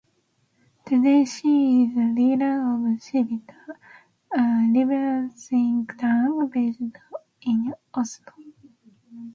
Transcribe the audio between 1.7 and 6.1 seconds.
is the leader of Civita, a liberal think